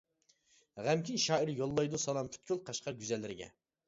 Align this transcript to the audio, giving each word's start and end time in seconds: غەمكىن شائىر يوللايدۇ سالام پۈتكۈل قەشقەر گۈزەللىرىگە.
غەمكىن 0.85 1.19
شائىر 1.23 1.51
يوللايدۇ 1.59 1.99
سالام 2.05 2.31
پۈتكۈل 2.37 2.63
قەشقەر 2.71 2.97
گۈزەللىرىگە. 3.03 3.51